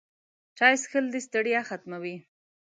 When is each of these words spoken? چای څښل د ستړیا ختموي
چای 0.57 0.73
څښل 0.81 1.05
د 1.11 1.15
ستړیا 1.25 1.61
ختموي 1.69 2.15